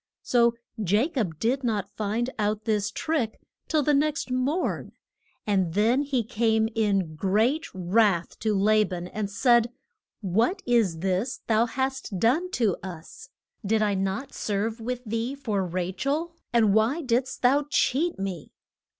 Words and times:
So 0.23 0.55
Ja 0.77 1.07
cob 1.09 1.37
did 1.37 1.63
not 1.63 1.95
find 1.95 2.31
out 2.39 2.65
this 2.65 2.89
trick 2.89 3.39
till 3.67 3.83
the 3.83 3.93
next 3.93 4.31
morn, 4.31 4.93
and 5.45 5.75
then 5.75 6.01
he 6.01 6.23
came 6.23 6.69
in 6.73 7.13
great 7.15 7.67
wrath 7.71 8.39
to 8.39 8.55
La 8.55 8.83
ban 8.83 9.07
and 9.09 9.29
said, 9.29 9.71
What 10.21 10.63
is 10.65 11.01
this 11.01 11.41
thou 11.45 11.67
hast 11.67 12.17
done 12.17 12.49
to 12.49 12.77
us? 12.81 13.29
Did 13.63 13.83
I 13.83 13.93
not 13.93 14.33
serve 14.33 14.79
with 14.81 15.01
thee 15.05 15.35
for 15.35 15.63
Ra 15.63 15.91
chel? 15.95 16.35
and 16.51 16.73
why 16.73 17.01
did'st 17.03 17.43
thou 17.43 17.67
cheat 17.69 18.17
me? 18.17 18.49